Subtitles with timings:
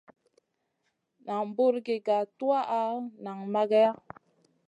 [1.25, 2.79] Nan buri ga tuwaʼa
[3.23, 3.89] nang mageya.